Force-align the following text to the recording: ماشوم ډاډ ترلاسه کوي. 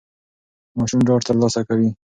ماشوم 0.77 0.99
ډاډ 1.07 1.21
ترلاسه 1.27 1.61
کوي. 1.69 1.89